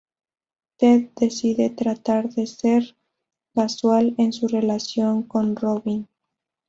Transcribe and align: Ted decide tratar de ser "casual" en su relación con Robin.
Ted 0.77 1.11
decide 1.15 1.69
tratar 1.69 2.27
de 2.31 2.47
ser 2.47 2.97
"casual" 3.53 4.15
en 4.17 4.33
su 4.33 4.47
relación 4.47 5.21
con 5.21 5.55
Robin. 5.55 6.07